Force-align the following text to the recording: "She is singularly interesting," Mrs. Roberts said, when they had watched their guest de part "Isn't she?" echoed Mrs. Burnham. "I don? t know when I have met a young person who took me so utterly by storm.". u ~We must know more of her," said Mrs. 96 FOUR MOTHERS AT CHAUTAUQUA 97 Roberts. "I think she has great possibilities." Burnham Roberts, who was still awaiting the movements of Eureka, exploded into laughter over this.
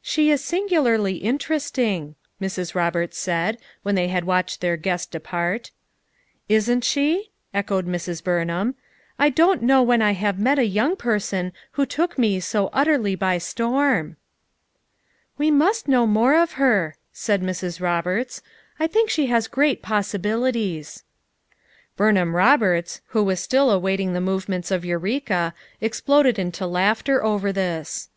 "She 0.00 0.30
is 0.30 0.42
singularly 0.42 1.16
interesting," 1.16 2.14
Mrs. 2.40 2.74
Roberts 2.74 3.18
said, 3.18 3.58
when 3.82 3.96
they 3.96 4.08
had 4.08 4.24
watched 4.24 4.62
their 4.62 4.78
guest 4.78 5.10
de 5.10 5.20
part 5.20 5.72
"Isn't 6.48 6.82
she?" 6.84 7.32
echoed 7.52 7.86
Mrs. 7.86 8.24
Burnham. 8.24 8.76
"I 9.18 9.28
don? 9.28 9.58
t 9.58 9.66
know 9.66 9.82
when 9.82 10.00
I 10.00 10.12
have 10.12 10.38
met 10.38 10.58
a 10.58 10.64
young 10.64 10.96
person 10.96 11.52
who 11.72 11.84
took 11.84 12.16
me 12.16 12.40
so 12.40 12.70
utterly 12.72 13.14
by 13.14 13.36
storm.". 13.36 14.16
u 14.16 14.16
~We 15.36 15.50
must 15.50 15.86
know 15.86 16.06
more 16.06 16.34
of 16.34 16.52
her," 16.52 16.94
said 17.12 17.40
Mrs. 17.42 17.76
96 17.76 17.76
FOUR 17.78 17.86
MOTHERS 17.88 18.24
AT 18.24 18.30
CHAUTAUQUA 18.32 18.80
97 18.80 18.80
Roberts. 18.80 18.80
"I 18.80 18.86
think 18.94 19.10
she 19.10 19.26
has 19.26 19.48
great 19.48 19.82
possibilities." 19.82 21.02
Burnham 21.98 22.34
Roberts, 22.34 23.02
who 23.08 23.22
was 23.22 23.40
still 23.40 23.70
awaiting 23.70 24.14
the 24.14 24.22
movements 24.22 24.70
of 24.70 24.86
Eureka, 24.86 25.52
exploded 25.82 26.38
into 26.38 26.66
laughter 26.66 27.22
over 27.22 27.52
this. 27.52 28.08